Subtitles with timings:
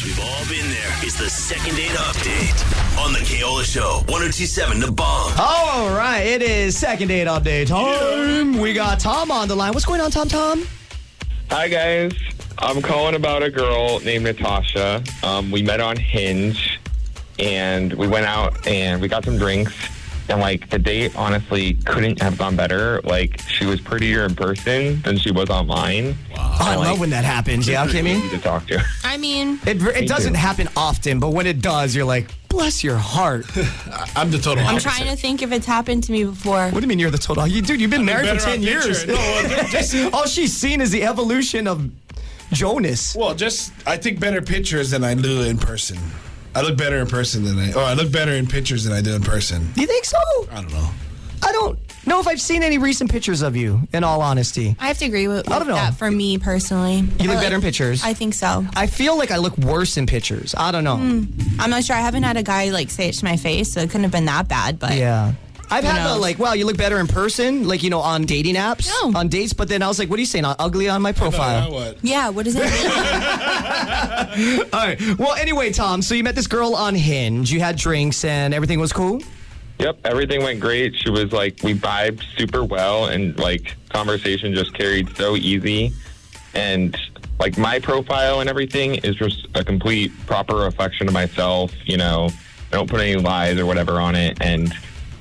[0.00, 0.90] because we've all been there.
[1.02, 3.98] It's the second date update on the Keola Show.
[4.08, 5.32] 1027 Da Bomb.
[5.38, 8.58] All right, it is second date update time.
[8.58, 9.72] We got Tom on the line.
[9.72, 10.28] What's going on, Tom?
[10.28, 10.66] Tom?
[11.50, 12.12] Hi guys,
[12.58, 15.02] I'm calling about a girl named Natasha.
[15.22, 16.78] Um, we met on Hinge,
[17.38, 19.74] and we went out and we got some drinks.
[20.28, 23.00] And like the date, honestly, couldn't have gone better.
[23.02, 26.16] Like she was prettier in person than she was online.
[26.36, 27.66] Oh, I love when that happens.
[27.66, 28.16] Yeah, Kimmy.
[28.16, 28.80] Easy to talk to.
[29.04, 30.38] I mean, It, it doesn't too.
[30.38, 33.46] happen often, but when it does, you're like, bless your heart.
[34.16, 34.88] I'm the total I'm opposite.
[34.88, 36.64] trying to think if it's happened to me before.
[36.70, 37.46] What do you mean you're the total?
[37.46, 39.06] You, dude, you've been married for 10 years.
[39.06, 39.14] No,
[39.70, 41.90] just- All she's seen is the evolution of
[42.52, 43.14] Jonas.
[43.16, 45.98] Well, just I think better pictures than I do in person.
[46.54, 49.00] I look better in person than I, Oh, I look better in pictures than I
[49.00, 49.70] do in person.
[49.72, 50.18] Do you think so?
[50.50, 50.88] I don't know.
[51.42, 54.76] I don't know if I've seen any recent pictures of you, in all honesty.
[54.78, 55.74] I have to agree with, I don't know.
[55.74, 56.96] that for me personally.
[56.96, 58.02] You look like- better in pictures.
[58.04, 58.66] I think so.
[58.74, 60.54] I feel like I look worse in pictures.
[60.56, 60.96] I don't know.
[60.96, 61.24] Hmm.
[61.58, 61.96] I'm not sure.
[61.96, 64.12] I haven't had a guy like say it to my face, so it couldn't have
[64.12, 64.78] been that bad.
[64.78, 65.32] But Yeah.
[65.70, 68.24] I've Who had the like, wow, you look better in person, like you know, on
[68.24, 69.18] dating apps, No.
[69.18, 69.52] on dates.
[69.52, 70.44] But then I was like, what are you saying?
[70.44, 71.70] Ugly on my profile.
[71.72, 71.98] what?
[72.02, 74.60] yeah, what does that mean?
[74.72, 75.00] All right.
[75.18, 76.02] Well, anyway, Tom.
[76.02, 77.50] So you met this girl on Hinge.
[77.52, 79.20] You had drinks and everything was cool.
[79.78, 80.94] Yep, everything went great.
[80.96, 85.92] She was like, we vibed super well, and like conversation just carried so easy.
[86.52, 86.94] And
[87.38, 91.72] like my profile and everything is just a complete proper reflection of myself.
[91.86, 92.28] You know,
[92.72, 94.36] I don't put any lies or whatever on it.
[94.42, 94.70] And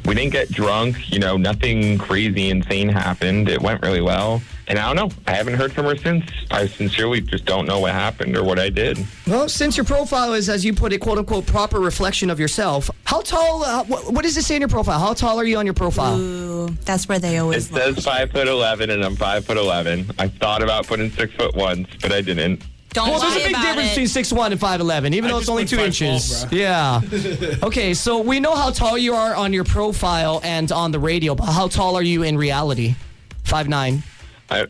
[0.09, 1.11] we didn't get drunk.
[1.13, 3.47] You know, nothing crazy, insane happened.
[3.47, 4.41] It went really well.
[4.67, 5.15] And I don't know.
[5.27, 6.25] I haven't heard from her since.
[6.51, 8.99] I sincerely just don't know what happened or what I did.
[9.27, 12.89] Well, since your profile is, as you put it, quote unquote, proper reflection of yourself.
[13.05, 13.63] How tall?
[13.63, 14.99] Uh, what, what does it say in your profile?
[14.99, 16.19] How tall are you on your profile?
[16.19, 17.81] Ooh, that's where they always look.
[17.81, 20.09] says five foot eleven, and I'm five foot eleven.
[20.19, 22.63] I thought about putting six foot once, but I didn't.
[22.93, 23.91] Don't Well, there's a big difference it.
[23.91, 26.45] between six one and five eleven, even I though it's only two inches.
[26.45, 26.57] bro.
[26.57, 27.01] Yeah.
[27.63, 31.35] okay, so we know how tall you are on your profile and on the radio,
[31.35, 32.95] but how tall are you in reality?
[33.43, 34.01] Five nine.
[34.49, 34.65] I,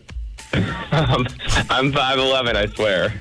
[1.70, 2.58] I'm five eleven.
[2.58, 3.14] I swear.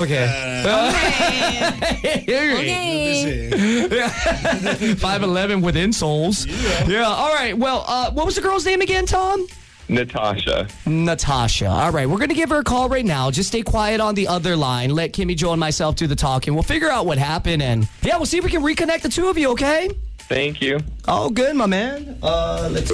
[0.00, 0.26] Okay.
[2.24, 3.50] Okay.
[3.50, 4.94] Busy.
[4.94, 6.46] Five eleven with insoles.
[6.88, 7.04] Yeah.
[7.04, 7.56] All right.
[7.56, 9.46] Well, uh, what was the girl's name again, Tom?
[9.88, 10.68] Natasha.
[10.86, 11.66] Natasha.
[11.66, 13.30] All right, we're gonna give her a call right now.
[13.30, 14.90] Just stay quiet on the other line.
[14.90, 16.54] Let Kimmy, Joe, and myself do the talking.
[16.54, 19.28] We'll figure out what happened, and yeah, we'll see if we can reconnect the two
[19.28, 19.50] of you.
[19.50, 19.90] Okay?
[20.20, 20.80] Thank you.
[21.06, 22.18] Oh, good, my man.
[22.22, 22.90] Uh, let's.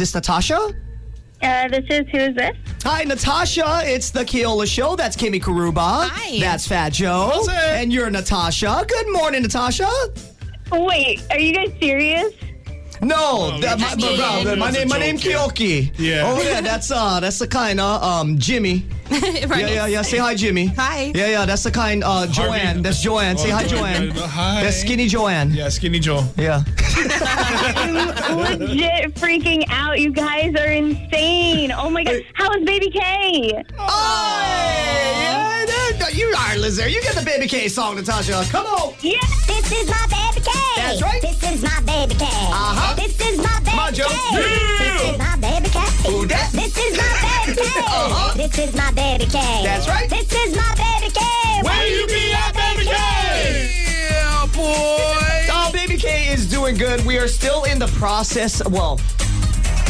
[0.00, 0.58] This Natasha?
[1.42, 2.56] Uh, this is who is this?
[2.82, 3.82] Hi, Natasha.
[3.84, 4.96] It's the Keola Show.
[4.96, 6.08] That's Kimmy Karuba.
[6.08, 6.40] Hi.
[6.40, 7.30] That's Fat Joe.
[7.32, 7.54] How's it?
[7.54, 8.84] And you're Natasha.
[8.88, 9.88] Good morning, Natasha.
[10.72, 12.32] Wait, are you guys serious?
[13.02, 15.22] No, that, my, I mean- bro, bro, my name, my name yeah.
[15.22, 15.92] Kyoki.
[15.98, 16.22] Yeah.
[16.26, 18.86] Oh yeah, that's uh, that's the kind of um Jimmy.
[19.50, 19.60] Right.
[19.62, 20.02] Yeah, yeah, yeah.
[20.02, 20.66] Say hi, Jimmy.
[20.76, 21.10] Hi.
[21.14, 21.44] Yeah, yeah.
[21.44, 22.04] That's the kind.
[22.04, 22.82] Uh, Joanne.
[22.82, 23.36] That's Joanne.
[23.38, 24.12] Say hi, Joanne.
[24.12, 24.62] uh, Hi.
[24.62, 25.50] That's skinny Joanne.
[25.50, 26.22] Yeah, skinny Joe.
[26.36, 26.62] Yeah.
[27.76, 29.98] I'm legit freaking out.
[29.98, 31.72] You guys are insane.
[31.72, 32.22] Oh my god.
[32.34, 33.62] How is Baby K?
[33.78, 34.46] Oh,
[35.18, 35.66] yeah,
[35.98, 36.90] there- you are Lizard.
[36.90, 38.44] You get the Baby K song, Natasha.
[38.50, 38.94] Come on.
[39.00, 39.18] Yeah.
[39.46, 40.52] This is my baby K.
[40.76, 41.20] That's right.
[41.22, 42.24] This is my baby K.
[42.26, 42.94] Uh-huh.
[42.96, 44.04] This is my baby Come on, Joe.
[44.08, 44.14] K.
[44.32, 44.98] Yeah.
[44.98, 45.59] This is my baby
[48.40, 49.38] This is my baby K.
[49.62, 50.08] That's right.
[50.08, 51.20] This is my baby K.
[51.62, 54.08] Where you be at, baby K?
[54.08, 55.46] Yeah, boy.
[55.52, 57.04] Oh, Baby K is doing good.
[57.04, 58.66] We are still in the process.
[58.66, 58.98] Well,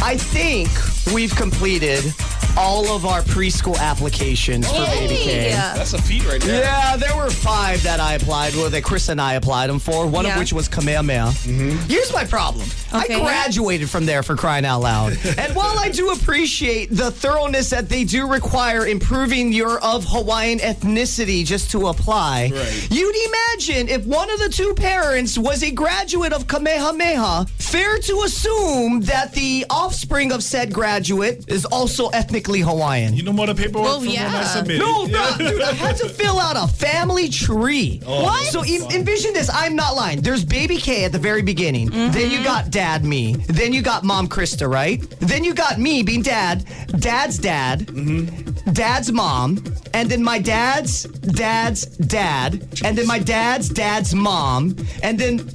[0.03, 0.67] I think
[1.15, 2.13] we've completed
[2.57, 5.49] all of our preschool applications for Baby K.
[5.51, 6.61] That's a feat right there.
[6.63, 10.05] Yeah, there were five that I applied with, that Chris and I applied them for,
[10.07, 11.27] one of which was Kamehameha.
[11.31, 11.77] Mm-hmm.
[11.89, 12.67] Here's my problem.
[12.93, 13.15] Okay.
[13.15, 15.13] I graduated from there for crying out loud.
[15.37, 20.59] and while I do appreciate the thoroughness that they do require improving your of Hawaiian
[20.59, 22.87] ethnicity just to apply, Right.
[22.91, 28.21] you'd imagine if one of the two parents was a graduate of Kamehameha, fair to
[28.25, 32.09] assume that the offspring of said graduate is also
[32.41, 33.15] ethnically Hawaiian.
[33.15, 34.43] You know more the paperwork Well, from when I yeah.
[34.45, 34.79] submitted.
[34.81, 35.37] No, Yeah.
[35.37, 38.01] bro, dude, I had to fill out a family tree.
[38.05, 38.51] Oh, what?
[38.51, 39.49] So em- envision this.
[39.53, 40.21] I'm not lying.
[40.21, 41.89] There's baby K at the very beginning.
[41.89, 42.11] Mm-hmm.
[42.11, 43.33] Then you got dad me.
[43.47, 45.01] Then you got mom Krista, right?
[45.19, 46.65] Then you got me being dad,
[46.99, 48.71] dad's dad, mm-hmm.
[48.73, 55.19] dad's mom, and then my dad's dad's dad, and then my dad's dad's mom, and
[55.19, 55.49] then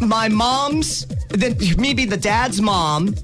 [0.00, 3.22] my mom's, then me being the dad's mom's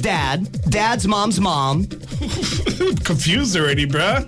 [0.00, 1.86] dad, dad's mom's mom.
[3.04, 4.24] Confused already, bruh.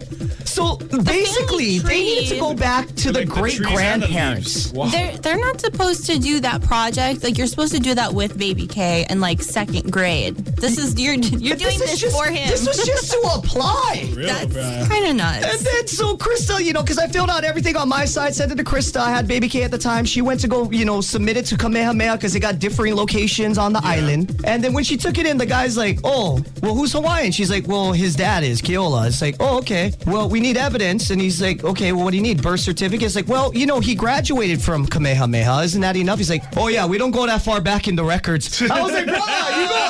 [0.57, 4.73] So basically, they need to go back to the Like great trees the grandparents.
[4.73, 4.87] Wow.
[4.87, 7.23] They're they're not supposed to do that project.
[7.23, 10.35] Like you're supposed to do that with baby K in like second grade.
[10.57, 12.49] This is you're you're doing is this just, for him.
[12.49, 14.11] This was just to apply.
[14.17, 14.89] Real That's bad.
[14.89, 15.45] kind of nuts.
[15.45, 15.65] And nuts.
[15.65, 18.57] then so Krista, you know, because I filled out everything on my side, sent it
[18.57, 18.97] to Krista.
[18.97, 20.07] I had baby K at the time.
[20.07, 23.59] She went to go, you know, submit it to Kamehameha because they got differing locations
[23.59, 24.41] on the island.
[24.45, 27.51] And then when she took it in, the guy's like, "Oh, well, who's Hawaiian?" She's
[27.51, 29.93] like, "Well, his dad is Keola." It's like, "Oh, okay.
[30.07, 32.43] Well, we need evidence." And he's like, "Okay, well, what do you need?
[32.43, 35.63] Birth certificate?" It's like, "Well, you know, he graduated from Kamehameha.
[35.65, 38.05] Isn't that enough?" He's like, "Oh yeah, we don't go that far back in the
[38.05, 39.83] records." I was like, "Wow, you go."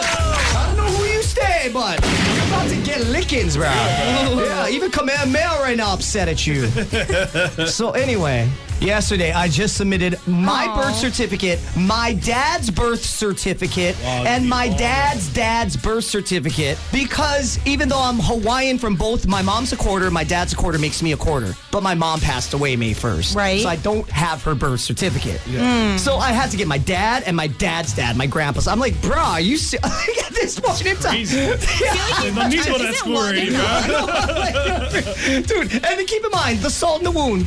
[0.59, 2.01] I don't know who you stay, but
[2.35, 3.67] you're about to get lickings, bro.
[3.67, 6.69] Yeah, even Kamehameha right now upset at you.
[7.67, 8.49] so anyway,
[8.81, 10.77] yesterday I just submitted my Aw.
[10.83, 18.01] birth certificate, my dad's birth certificate, and my dad's dad's birth certificate because even though
[18.01, 21.17] I'm Hawaiian from both, my mom's a quarter, my dad's a quarter makes me a
[21.17, 21.55] quarter.
[21.71, 23.35] But my mom passed away May 1st.
[23.37, 23.61] Right.
[23.61, 25.41] So I don't have her birth certificate.
[25.99, 28.67] So I had to get my dad and my dad's dad, my grandpa's.
[28.69, 31.11] I'm like, bruh, are you se- at this point in time?
[31.13, 31.37] Crazy.
[31.87, 32.31] Yeah.
[32.35, 33.87] No need for that Isn't school one already, enough?
[33.87, 35.43] bro.
[35.43, 37.47] Dude, and then keep in mind the salt in the wound.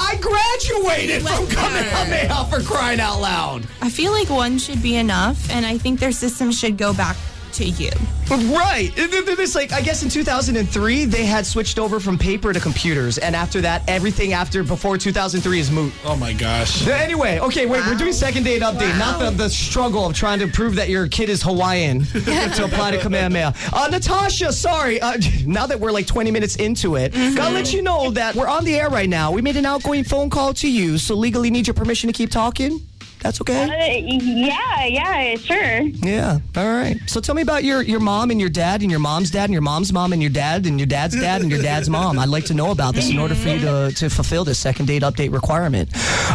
[0.00, 1.56] I graduated from Listen.
[1.56, 3.66] Kamehameha for crying out loud.
[3.82, 7.16] I feel like one should be enough, and I think their system should go back
[7.58, 7.90] to you.
[8.30, 8.92] Right.
[8.98, 12.52] And then- then It's like, I guess in 2003, they had switched over from paper
[12.52, 13.18] to computers.
[13.18, 15.92] And after that, everything after before 2003 is moot.
[16.04, 16.86] Oh my gosh.
[16.86, 20.46] Anyway, okay, wait, we're doing second date update, not the, the struggle of trying to
[20.48, 23.54] prove that your kid is Hawaiian to apply to Kamehameha.
[23.72, 25.16] Uh, Natasha, sorry, uh,
[25.46, 28.64] now that we're like 20 minutes into it, gotta let you know that we're on
[28.64, 29.30] the air right now.
[29.30, 32.30] We made an outgoing phone call to you, so legally need your permission to keep
[32.30, 32.80] talking.
[33.20, 33.64] That's okay?
[33.64, 35.80] Uh, yeah, yeah, sure.
[35.80, 36.38] Yeah.
[36.56, 36.96] All right.
[37.06, 39.52] So tell me about your, your mom and your dad and your mom's dad and
[39.52, 42.18] your mom's mom and your dad and your dad's dad and your dad's mom.
[42.18, 44.86] I'd like to know about this in order for you to, to fulfill this second
[44.86, 45.90] date update requirement.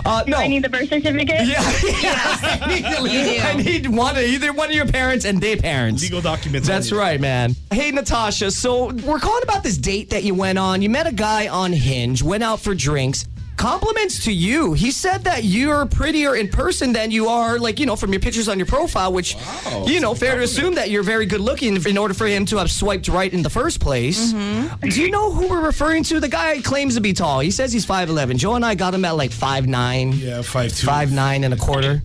[0.06, 0.38] Uh, no.
[0.38, 1.48] I need the birth certificate.
[1.48, 1.72] Yeah,
[2.02, 2.60] yeah.
[2.62, 6.04] I need, I need one, of either one of your parents and their parents.
[6.04, 6.68] Legal documents.
[6.68, 7.56] That's right, man.
[7.72, 8.52] Hey, Natasha.
[8.52, 10.82] So we're calling about this date that you went on.
[10.82, 13.26] You met a guy on Hinge, went out for drinks.
[13.64, 14.74] Compliments to you.
[14.74, 18.20] He said that you're prettier in person than you are, like, you know, from your
[18.20, 19.86] pictures on your profile, which, Wow.
[19.88, 22.58] you know, fair to assume that you're very good looking in order for him to
[22.58, 24.34] have swiped right in the first place.
[24.34, 24.90] Mm-hmm.
[24.90, 26.20] Do you know who we're referring to?
[26.20, 27.40] The guy claims to be tall.
[27.40, 28.36] He says he's 5'11.
[28.36, 30.86] Joe and I got him at like 5'9, Yeah, five two.
[30.86, 32.04] 5'9 and a quarter.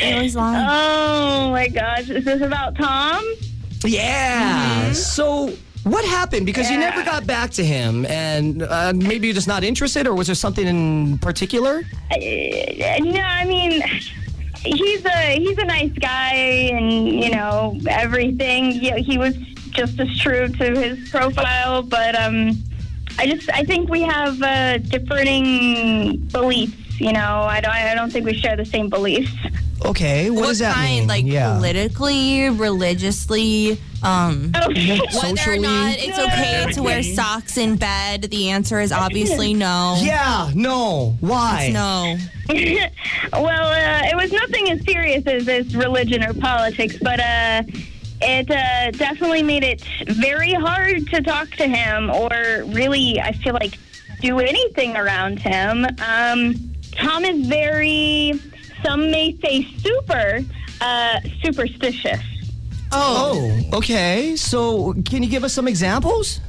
[0.00, 0.54] Always long.
[0.54, 3.24] Oh my gosh, is this about Tom?
[3.84, 4.92] Yeah.
[4.92, 5.52] So
[5.90, 6.46] what happened?
[6.46, 10.14] Because you never got back to him, and uh, maybe you're just not interested, or
[10.14, 11.82] was there something in particular?
[12.10, 13.82] Uh, no, I mean,
[14.62, 18.72] he's a he's a nice guy, and you know everything.
[18.72, 19.36] He, he was
[19.70, 22.52] just as true to his profile, but um,
[23.18, 27.00] I just I think we have uh, differing beliefs.
[27.00, 29.32] You know, I don't I don't think we share the same beliefs.
[29.88, 31.00] Okay, what, what does that kind?
[31.00, 31.08] mean?
[31.08, 31.54] Like yeah.
[31.54, 35.58] politically, religiously, um, Oh, whether Socially?
[35.58, 38.22] or not it's okay to wear socks in bed.
[38.22, 39.98] The answer is obviously no.
[40.02, 40.50] Yeah.
[40.54, 41.16] No.
[41.20, 41.70] Why?
[41.72, 42.16] No.
[43.32, 47.62] well, uh, it was nothing as serious as this religion or politics, but uh,
[48.20, 53.54] it uh, definitely made it very hard to talk to him or really, I feel
[53.54, 53.78] like,
[54.20, 55.86] do anything around him.
[56.06, 56.54] Um,
[56.92, 58.32] Tom is very,
[58.84, 60.40] some may say super,
[60.80, 62.20] uh, superstitious.
[62.92, 63.60] Oh.
[63.72, 64.36] Okay.
[64.36, 66.40] So can you give us some examples?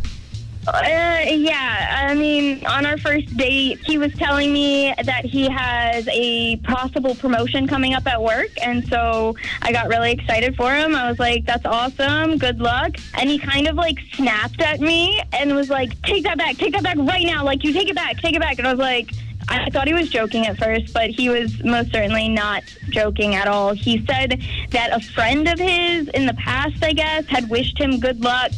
[0.68, 6.08] Uh, yeah, I mean, on our first date, he was telling me that he has
[6.12, 10.96] a possible promotion coming up at work, and so I got really excited for him.
[10.96, 15.22] I was like, "That's awesome, good luck!" And he kind of like snapped at me
[15.34, 17.44] and was like, "Take that back, take that back right now!
[17.44, 19.12] Like, you take it back, take it back!" And I was like.
[19.50, 23.48] I thought he was joking at first, but he was most certainly not joking at
[23.48, 23.74] all.
[23.74, 28.00] He said that a friend of his in the past, I guess, had wished him
[28.00, 28.52] good luck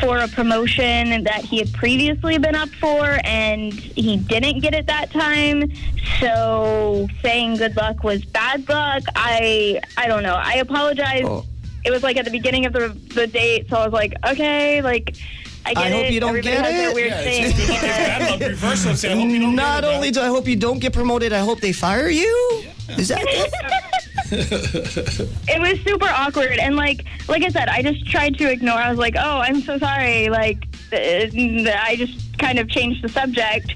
[0.00, 4.86] for a promotion that he had previously been up for and he didn't get it
[4.86, 5.72] that time.
[6.20, 9.02] So saying good luck was bad luck.
[9.16, 10.36] I I don't know.
[10.36, 11.24] I apologize.
[11.24, 11.44] Oh.
[11.84, 14.82] It was like at the beginning of the the date, so I was like, okay,
[14.82, 15.16] like
[15.76, 16.12] I I hope it.
[16.12, 16.72] you don't Everybody get it.
[16.86, 17.44] that weird Yeah, thing.
[17.44, 18.94] it's, it's, it's bad luck reversal.
[18.96, 20.92] Say, I hope you don't Not get it, only do I hope you don't get
[20.92, 22.64] promoted, I hope they fire you.
[22.96, 23.52] Is that it?
[24.30, 28.90] it was super awkward and like like i said i just tried to ignore i
[28.90, 30.58] was like oh i'm so sorry like
[30.92, 33.74] i just kind of changed the subject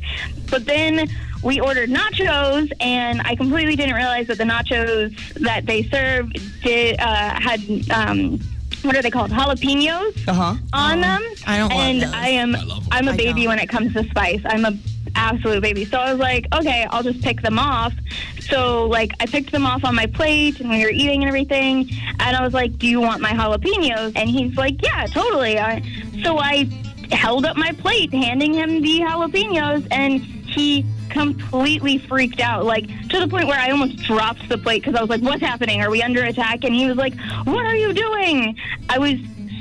[0.50, 1.08] but then
[1.42, 6.98] we ordered nachos and i completely didn't realize that the nachos that they served did
[7.00, 8.38] uh, had um,
[8.84, 9.30] what are they called?
[9.30, 10.54] Jalapenos Uh huh.
[10.72, 11.22] on them.
[11.46, 12.12] I don't love And those.
[12.12, 12.88] I am love them.
[12.92, 14.40] I'm a baby when it comes to spice.
[14.44, 14.72] I'm a
[15.14, 15.84] absolute baby.
[15.84, 17.92] So I was like, okay, I'll just pick them off.
[18.40, 21.90] So like I picked them off on my plate and we were eating and everything.
[22.18, 24.12] And I was like, do you want my jalapenos?
[24.16, 25.58] And he's like, yeah, totally.
[25.58, 25.82] I,
[26.24, 26.64] so I
[27.10, 33.20] held up my plate, handing him the jalapenos, and he completely freaked out, like to
[33.20, 35.82] the point where I almost dropped the plate because I was like, "What's happening?
[35.82, 38.56] Are we under attack?" And he was like, "What are you doing?"
[38.88, 39.14] I was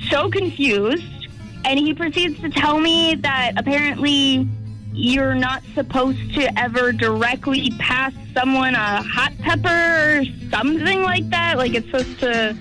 [0.09, 1.27] so confused,
[1.65, 4.47] and he proceeds to tell me that apparently
[4.93, 11.57] you're not supposed to ever directly pass someone a hot pepper or something like that.
[11.57, 12.57] Like it's supposed to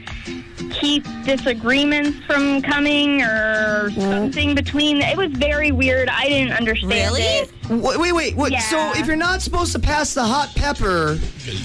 [0.71, 5.03] keep disagreements from coming or something between.
[5.03, 6.09] It was very weird.
[6.09, 7.23] I didn't understand Really?
[7.23, 7.53] it.
[7.69, 8.37] Wait, wait, wait.
[8.37, 8.53] wait.
[8.53, 8.61] Yeah.
[8.61, 11.19] So if you're not supposed to pass the hot pepper,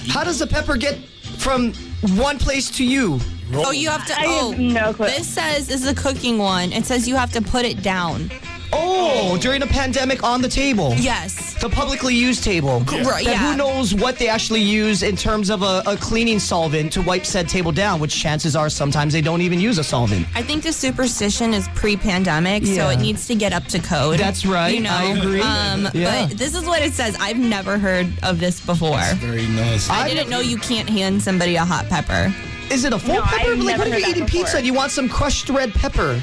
[0.08, 0.98] how does the pepper get
[1.38, 1.72] from
[2.16, 3.20] one place to you?
[3.54, 4.14] Oh, you have to.
[4.18, 5.06] I oh, have no clue.
[5.06, 6.72] This says this is a cooking one.
[6.72, 8.30] It says you have to put it down.
[8.72, 10.94] Oh, during the pandemic on the table.
[10.96, 11.45] Yes.
[11.60, 12.80] The publicly used table.
[12.80, 13.50] Right, yeah.
[13.50, 17.24] Who knows what they actually use in terms of a, a cleaning solvent to wipe
[17.24, 20.26] said table down, which chances are sometimes they don't even use a solvent.
[20.34, 24.18] I think the superstition is pre-pandemic, so it needs to get up to code.
[24.18, 24.74] That's right.
[24.74, 25.40] You know, I agree.
[25.40, 26.26] Um, Yeah.
[26.28, 27.16] But this is what it says.
[27.18, 29.00] I've never heard of this before.
[29.14, 29.88] Very nice.
[29.88, 32.32] I I've didn't know you can't hand somebody a hot pepper.
[32.70, 33.50] Is it a full No, pepper?
[33.52, 34.40] I've like, never what if you're eating before.
[34.42, 36.20] pizza and you want some crushed red pepper?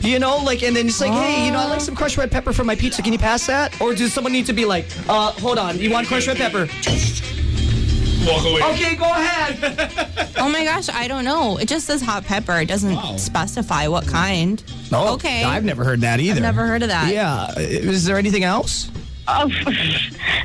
[0.00, 2.30] You know, like, and then it's like, hey, you know, I like some crushed red
[2.30, 3.02] pepper for my pizza.
[3.02, 3.80] Can you pass that?
[3.80, 6.68] Or does someone need to be like, uh, hold on, you want crushed red pepper?
[8.26, 8.62] Walk away.
[8.72, 10.28] Okay, go ahead.
[10.38, 11.56] Oh my gosh, I don't know.
[11.58, 12.60] It just says hot pepper.
[12.60, 13.16] It doesn't Wow.
[13.16, 14.62] specify what kind.
[14.92, 15.42] Oh, okay.
[15.42, 16.40] I've never heard that either.
[16.40, 17.12] Never heard of that.
[17.12, 17.52] Yeah.
[17.58, 18.88] Is there anything else?
[19.28, 19.46] Oh,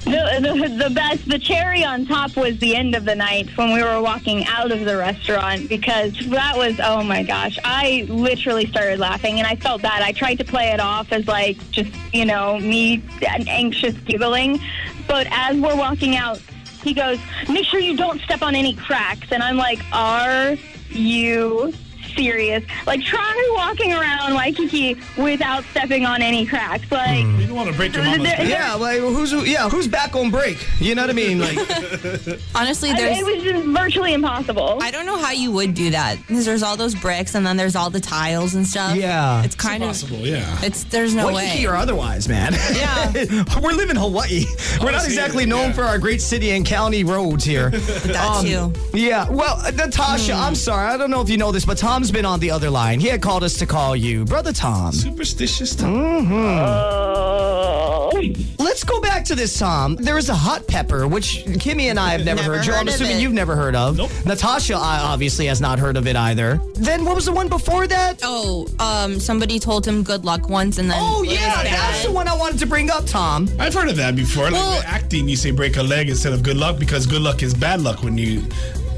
[0.04, 3.74] the, the the best, the cherry on top was the end of the night when
[3.74, 8.68] we were walking out of the restaurant because that was oh my gosh, I literally
[8.68, 10.04] started laughing and I felt bad.
[10.04, 14.60] I tried to play it off as like just you know me an anxious giggling,
[15.08, 16.40] but as we're walking out,
[16.84, 17.20] he goes,
[17.50, 20.56] "Make sure you don't step on any cracks," and I'm like, "Are
[20.92, 21.74] you?"
[22.18, 26.92] Serious, like try walking around Waikiki without stepping on any cracks.
[26.92, 28.48] Like, You don't want to break your mama's There- back.
[28.50, 30.58] Yeah, like who's yeah, who's back on break?
[30.80, 31.40] You know what I mean?
[31.40, 31.58] Like
[32.56, 33.18] Honestly, I- there's.
[33.20, 34.80] it was just virtually impossible.
[34.82, 37.56] I don't know how you would do that because there's all those bricks and then
[37.58, 38.96] there's all the tiles and stuff.
[38.96, 39.44] Yeah.
[39.44, 40.58] it's kind of Possible, yeah.
[40.64, 41.72] it's there's no Waikiki way.
[41.72, 42.54] or otherwise, man.
[42.74, 43.44] Yeah.
[43.62, 44.44] We're living in Hawaii.
[44.82, 45.74] We're not exactly known yeah.
[45.74, 47.70] for our great city and county roads here.
[47.70, 48.74] That too.
[48.98, 49.30] Yeah.
[49.30, 50.88] Well, uh, Natasha, I'm sorry.
[50.88, 53.00] I don't know if you know this, but Tom's been on the other line.
[53.00, 54.92] He had called us to call you, brother Tom.
[54.94, 56.32] Superstitious time.
[56.32, 58.12] Oh.
[58.60, 59.96] Let's go back to this, Tom.
[59.96, 62.64] There is a hot pepper, which Kimmy and I have never, Never heard.
[62.64, 63.22] Joe, I'm heard of assuming it.
[63.22, 63.98] you've never heard of.
[63.98, 64.12] Nope.
[64.26, 66.60] Natasha uh, obviously has not heard of it either.
[66.76, 68.20] Then what was the one before that?
[68.24, 70.98] Oh, um, somebody told him good luck once and then.
[71.00, 73.48] Oh, yeah, that's the one I wanted to bring up, Tom.
[73.60, 74.46] I've heard of that before.
[74.46, 77.22] Like Well- with acting, you say break a leg instead of good luck because good
[77.22, 78.44] luck is bad luck when you,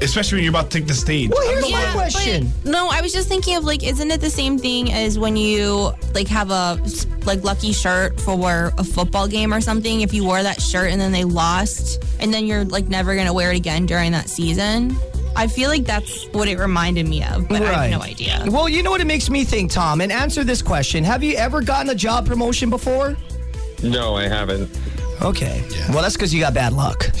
[0.02, 1.30] especially when you're about to take the stage.
[1.30, 2.52] Well, here's Yeah, my question.
[2.62, 5.36] but- no, I was just thinking of like, isn't it the same thing as when
[5.36, 6.80] you like have a
[7.24, 10.00] like lucky shirt for a football game or something?
[10.00, 13.32] If you wore that shirt and then they lost, and then you're like never gonna
[13.32, 14.96] wear it again during that season.
[15.36, 18.42] I feel like that's what it reminded me of, but I have no idea.
[18.48, 21.04] Well, you know what it makes me think, Tom, and answer this question.
[21.04, 23.16] Have you ever gotten a job promotion before?
[23.82, 24.68] No, I haven't.
[25.22, 25.62] Okay.
[25.90, 27.04] Well, that's because you got bad luck.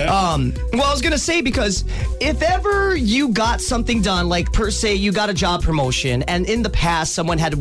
[0.00, 1.84] um, well, I was going to say because
[2.20, 6.48] if ever you got something done, like per se, you got a job promotion, and
[6.48, 7.54] in the past someone had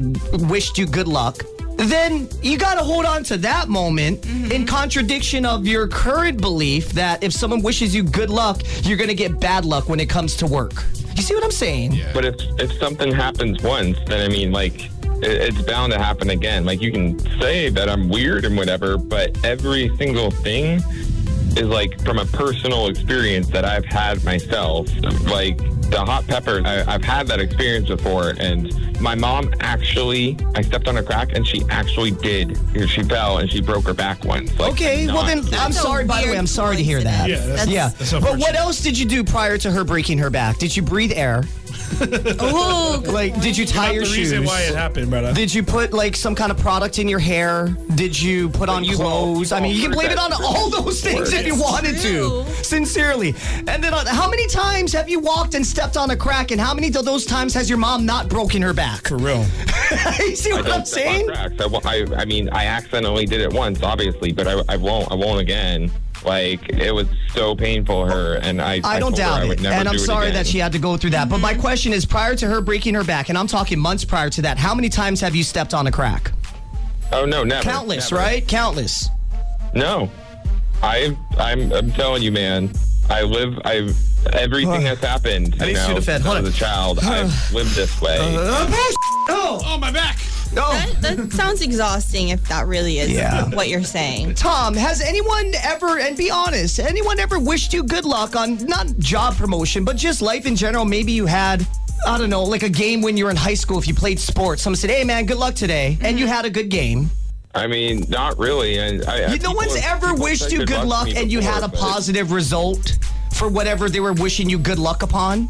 [0.49, 1.43] wished you good luck,
[1.77, 6.91] then you got to hold on to that moment in contradiction of your current belief
[6.91, 10.09] that if someone wishes you good luck, you're going to get bad luck when it
[10.09, 10.83] comes to work.
[11.15, 11.99] You see what I'm saying?
[12.13, 14.91] But if if something happens once, then I mean, like, it,
[15.23, 16.65] it's bound to happen again.
[16.65, 20.81] Like, you can say that I'm weird and whatever, but every single thing
[21.55, 24.87] is like from a personal experience that I've had myself.
[25.25, 25.57] Like
[25.91, 30.87] the hot pepper, I, I've had that experience before, and my mom actually, I stepped
[30.87, 32.57] on a crack, and she actually did.
[32.89, 34.57] She fell and she broke her back once.
[34.57, 35.43] Like, Okay, well then.
[35.53, 36.05] I'm sorry.
[36.05, 37.29] By the way, I'm sorry to hear that.
[37.29, 37.89] Yeah, that's- yeah.
[37.89, 40.57] that's but what else did you do prior to her breaking her back?
[40.57, 41.43] Did you breathe air?
[42.39, 44.17] Oh, good Like, did you tie Not your the shoes?
[44.31, 45.33] reason why it happened, brother.
[45.33, 47.75] Did you put like some kind of product in your hair?
[47.95, 49.51] Did you put on you've all- clothes?
[49.51, 52.43] you've I mean, you can blame it on all those things if you wanted true.
[52.45, 52.63] to.
[52.63, 53.35] Sincerely.
[53.67, 56.51] And then, uh, how many times have you walked and stepped on a crack?
[56.51, 59.07] And how many of those times has your mom not broken her back?
[59.07, 59.45] For real.
[60.19, 61.27] you see I what don't I'm step on saying?
[61.27, 61.61] cracks.
[61.61, 65.11] I, won't- I, I mean, I accidentally did it once, obviously, but I, I won't.
[65.11, 65.91] I won't again.
[66.25, 69.51] Like it was so painful for her, and I I don't told her doubt I
[69.51, 69.65] it.
[69.65, 71.29] And I'm sorry that she had to go through that.
[71.29, 74.29] But my question is prior to her breaking her back, and I'm talking months prior
[74.31, 76.31] to that, how many times have you stepped on a crack?
[77.11, 77.63] Oh no, never.
[77.63, 78.23] Countless, never.
[78.23, 78.47] right?
[78.47, 79.09] Countless.
[79.73, 80.09] No,
[80.81, 82.71] I I'm I'm telling you, man.
[83.09, 83.59] I live.
[83.65, 83.95] I've
[84.33, 85.55] everything that's happened.
[85.59, 86.21] I you need know, Sudafed.
[86.21, 86.49] Hold as on.
[86.49, 88.17] a child, I've lived this way.
[88.19, 88.67] Uh, uh,
[89.29, 90.17] oh, Oh, my back.
[90.53, 90.71] no.
[90.71, 93.49] That, that sounds exhausting if that really is Yeah.
[93.49, 94.35] what you're saying.
[94.35, 98.87] Tom, has anyone ever, and be honest, anyone ever wished you good luck on not
[98.99, 100.85] job promotion, but just life in general?
[100.85, 101.65] Maybe you had,
[102.07, 104.19] I don't know, like a game when you were in high school if you played
[104.19, 104.61] sports.
[104.61, 105.97] Someone said, hey, man, good luck today.
[106.01, 106.17] And mm-hmm.
[106.19, 107.09] you had a good game.
[107.55, 108.79] I mean, not really.
[108.79, 111.39] And I, I, no one's have- ever wished you good to luck me and you
[111.39, 112.97] had a positive result
[113.43, 115.49] for whatever they were wishing you good luck upon?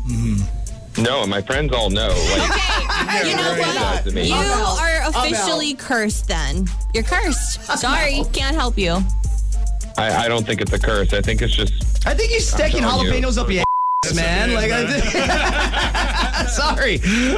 [0.98, 2.08] No, my friends all know.
[2.08, 3.76] Like, You know what?
[3.76, 4.30] sad to me.
[4.30, 6.68] You are officially cursed then.
[6.96, 7.62] You're cursed.
[7.80, 8.98] Sorry, can't help you.
[9.98, 11.14] I, I don't think it's a curse.
[11.14, 13.14] I think it's just I think you're sticking telling you.
[13.14, 13.64] jalapenos up your
[14.06, 14.54] ass, man.
[14.56, 16.96] Like, I sorry.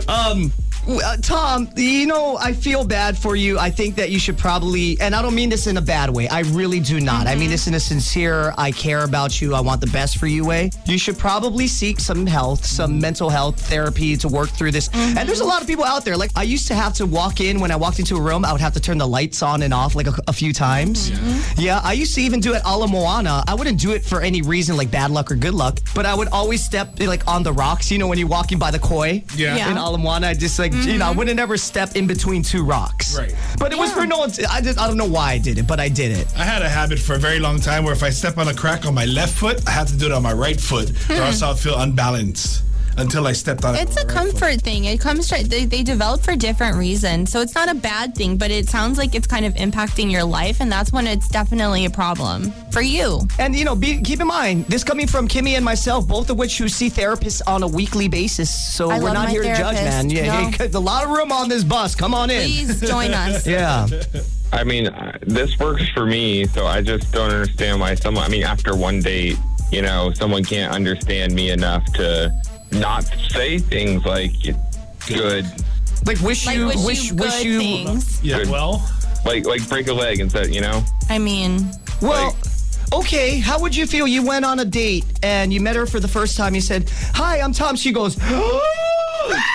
[0.08, 0.52] Um, w-
[0.88, 3.58] uh, Tom, you know, I feel bad for you.
[3.58, 6.28] I think that you should probably, and I don't mean this in a bad way.
[6.28, 7.28] I really do not.
[7.28, 7.52] I mean mm-hmm.
[7.52, 10.70] this in a sincere, I care about you, I want the best for you way.
[10.86, 13.02] You should probably seek some health, some mm-hmm.
[13.02, 14.90] mental health therapy to work through this.
[14.94, 15.50] And there's a mm-hmm.
[15.50, 16.18] lot of people out there.
[16.18, 18.52] Like, I used to have to walk in when I walked into a room, I
[18.52, 21.10] would have to turn the lights on and off like a, a few times.
[21.58, 23.44] Yeah, I used to even do it Ala Moana.
[23.48, 26.14] I wouldn't do it for any reason like bad luck or good luck, but I
[26.14, 29.24] would always step like on the rocks, you know, when you're walking by the koi.
[29.36, 29.56] Yeah.
[29.56, 29.72] Yeah.
[29.72, 30.90] In Ala Moana, I just like, Mm-hmm.
[30.90, 33.18] you know, I wouldn't ever step in between two rocks.
[33.18, 33.34] Right.
[33.60, 35.80] But it was for no, I, just, I don't know why I did it, but
[35.80, 36.28] I did it.
[36.38, 38.54] I had a habit for a very long time where if I step on a
[38.54, 41.16] crack on my left foot, I have to do it on my right foot, or
[41.16, 42.64] else I'll feel unbalanced
[42.98, 43.82] until I stepped on it.
[43.84, 44.40] It's on a my right foot.
[44.42, 44.86] comfort thing.
[44.86, 45.50] It comes straight.
[45.50, 48.38] They, they develop for different reasons, so it's not a bad thing.
[48.38, 51.86] But it sounds like it's kind of impacting your life, and that's when it's definitely
[51.86, 53.22] a problem for you.
[53.40, 56.38] And you know, be, keep in mind, this coming from Kimmy and myself, both of
[56.38, 58.50] which who see therapists on a weekly basis.
[58.76, 60.10] So I we're not my here to judge, man.
[60.10, 60.50] Yeah, No.
[60.58, 61.96] hey, a lot of room on this bus.
[61.96, 62.44] Come on in.
[62.44, 63.46] Please join us.
[63.48, 63.88] Yeah.
[64.54, 68.24] I mean, uh, this works for me, so I just don't understand why someone.
[68.24, 69.38] I mean, after one date,
[69.72, 72.32] you know, someone can't understand me enough to
[72.72, 74.32] not say things like
[75.08, 75.46] good,
[76.06, 77.60] Like wish Like you, wish, wish, you good wish you.
[77.60, 78.24] things.
[78.24, 78.50] Yeah, Good.
[78.50, 78.88] well,
[79.26, 80.84] like like break a leg and say, you know.
[81.10, 81.70] I mean,
[82.02, 82.36] Well,
[82.94, 83.40] okay.
[83.40, 84.08] How would you feel?
[84.08, 86.54] You went on a date and you met her for the first time.
[86.56, 88.18] You said, "Hi, I'm Tom." She goes,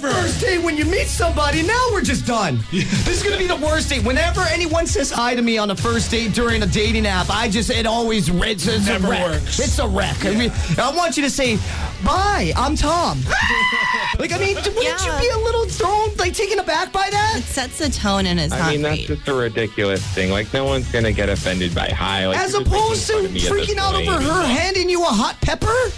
[0.00, 0.08] hi on Never.
[0.08, 1.62] the first date when you meet somebody.
[1.62, 2.58] Now we're just done.
[3.08, 4.04] This is gonna be the worst date.
[4.04, 7.48] Whenever anyone says hi to me on a first date during a dating app, I
[7.48, 9.26] just it always it's, it's Never a wreck.
[9.30, 9.58] works.
[9.58, 10.24] It's a wreck.
[10.24, 11.56] I, mean, I want you to say,
[12.04, 13.20] "Bye, I'm Tom."
[14.18, 17.36] like, I mean, wouldn't you be a little thrown, like taken aback by that?
[17.38, 20.30] it sets the tone, and it's I not mean, that's just a ridiculous thing.
[20.30, 22.26] Like, no one's gonna get offended by hi.
[22.26, 24.88] Like, As opposed to making fun of me at this freaking out over her handing
[24.90, 25.90] you a hot pepper?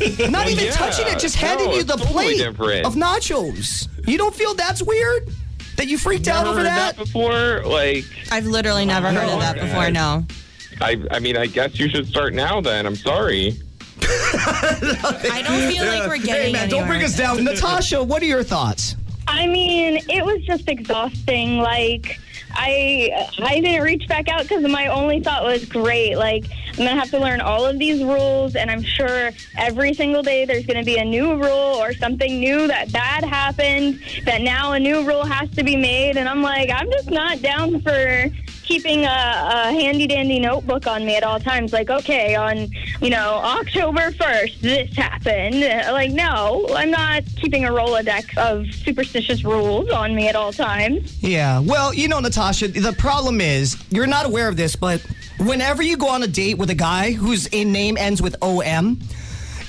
[0.30, 0.70] Not even yeah.
[0.72, 2.86] touching it, just No, handing you the totally plate different.
[2.86, 3.88] of nachos.
[4.08, 5.28] You don't feel that's weird?
[5.76, 6.96] That you freaked out over heard that?
[6.96, 7.62] before.
[7.64, 9.90] Like, I've literally never heard of that before.
[9.90, 10.24] No.
[10.80, 12.60] I, I mean, I guess you should start now.
[12.60, 13.58] Then I'm sorry.
[14.02, 17.44] I don't feel like we're getting Hey man, don't bring us down.
[17.44, 18.96] Natasha, what are your thoughts?
[19.28, 21.58] I mean, it was just exhausting.
[21.58, 22.18] Like,
[22.52, 26.16] I I didn't reach back out because my only thought was great.
[26.16, 30.22] Like, I'm gonna have to learn all of these rules, and I'm sure every single
[30.22, 34.00] day there's gonna be a new rule or something new that bad happened.
[34.24, 37.42] That now a new rule has to be made, and I'm like, I'm just not
[37.42, 38.26] down for
[38.70, 41.72] keeping a, a handy dandy notebook on me at all times.
[41.72, 42.68] Like, okay, on
[43.00, 45.56] you know October first, this happened.
[45.64, 50.52] Uh, Like, no, I'm not keeping a rolodex of superstitious rules on me at all
[50.52, 51.20] times.
[51.20, 51.58] Yeah.
[51.58, 55.04] Well, you know, Natasha, the problem is you're not aware of this, but
[55.40, 59.00] whenever you go on a date with a guy whose name ends with OM,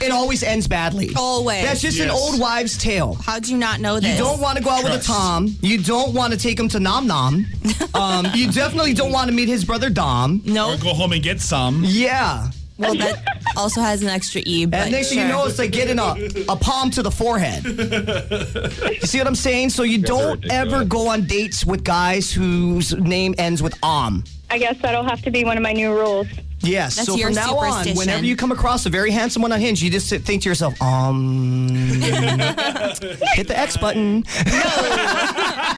[0.01, 1.09] it always ends badly.
[1.15, 1.63] Always.
[1.63, 2.19] That's just an Yes.
[2.19, 3.15] old wives' tale.
[3.25, 4.17] How do you not know this?
[4.17, 5.07] You don't want to go out with a Trust.
[5.07, 5.55] Tom.
[5.61, 7.45] You don't want to take him to Nom Nom.
[7.93, 10.41] Um, you definitely don't want to meet his brother Dom.
[10.47, 10.77] or No.
[10.77, 11.83] go home and get some.
[11.85, 12.47] Yeah.
[12.77, 13.21] Well, that
[13.57, 14.65] also has an extra E.
[14.65, 15.33] But And next thing you sure.
[15.33, 16.15] know, it's like getting a,
[16.49, 17.63] a palm to the forehead.
[17.65, 19.69] you see what I'm saying?
[19.71, 24.23] So you don't ever go on dates with guys whose name ends with om.
[24.49, 26.27] I guess that'll have to be one of my new rules.
[26.63, 26.95] Yes.
[26.95, 29.81] That's so from now on, whenever you come across a very handsome one on Hinge,
[29.81, 34.23] you just sit, think to yourself, um, hit the X button.